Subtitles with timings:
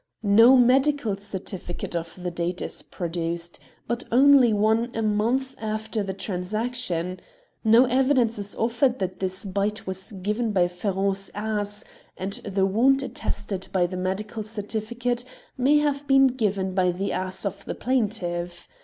[0.23, 6.15] No medical certificate of the date is produced, but only one a month after the
[6.15, 7.19] transaction.
[7.63, 11.83] No evidence is offered that this bite was given by Perron's ass,
[12.17, 15.23] and the wound attested by the medical certificate
[15.55, 18.67] may have been given by the ass of the plaintiff.